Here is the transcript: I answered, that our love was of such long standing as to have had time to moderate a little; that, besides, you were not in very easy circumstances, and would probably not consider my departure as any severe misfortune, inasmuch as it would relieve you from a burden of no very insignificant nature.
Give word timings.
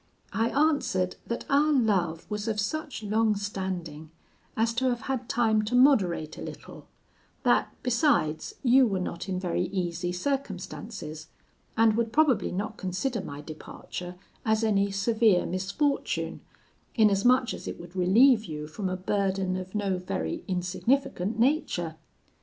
I 0.33 0.49
answered, 0.49 1.15
that 1.27 1.45
our 1.47 1.71
love 1.71 2.25
was 2.27 2.47
of 2.47 2.59
such 2.59 3.03
long 3.03 3.35
standing 3.35 4.09
as 4.57 4.73
to 4.73 4.85
have 4.89 5.01
had 5.01 5.29
time 5.29 5.61
to 5.65 5.75
moderate 5.75 6.39
a 6.39 6.41
little; 6.41 6.87
that, 7.43 7.71
besides, 7.83 8.55
you 8.63 8.87
were 8.87 8.99
not 8.99 9.29
in 9.29 9.39
very 9.39 9.65
easy 9.65 10.11
circumstances, 10.11 11.27
and 11.77 11.95
would 11.95 12.11
probably 12.11 12.51
not 12.51 12.77
consider 12.77 13.21
my 13.21 13.41
departure 13.41 14.15
as 14.43 14.63
any 14.63 14.89
severe 14.89 15.45
misfortune, 15.45 16.41
inasmuch 16.95 17.53
as 17.53 17.67
it 17.67 17.79
would 17.79 17.95
relieve 17.95 18.45
you 18.45 18.65
from 18.65 18.89
a 18.89 18.97
burden 18.97 19.55
of 19.55 19.75
no 19.75 19.99
very 19.99 20.43
insignificant 20.47 21.37
nature. 21.37 21.95